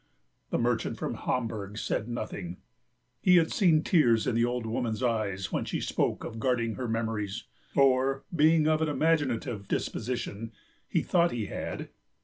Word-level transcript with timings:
The 0.49 0.57
merchant 0.57 0.97
from 0.97 1.13
Hamburg 1.13 1.77
said 1.77 2.07
nothing; 2.07 2.57
he 3.21 3.35
had 3.37 3.51
seen 3.51 3.83
tears 3.83 4.25
in 4.25 4.33
the 4.33 4.43
old 4.43 4.65
woman's 4.65 5.03
eyes 5.03 5.51
when 5.51 5.63
she 5.63 5.79
spoke 5.79 6.23
of 6.23 6.39
guarding 6.39 6.73
her 6.73 6.87
memories—or, 6.87 8.23
being 8.35 8.67
of 8.67 8.81
an 8.81 8.89
imaginative 8.89 9.67
disposition, 9.67 10.53
he 10.87 11.03
thought 11.03 11.29
he 11.31 11.45
had. 11.45 11.89